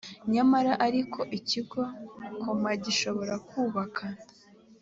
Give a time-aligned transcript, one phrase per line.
[0.33, 1.81] nyamara ariko ikigo
[2.41, 4.05] cma gishobora kubaka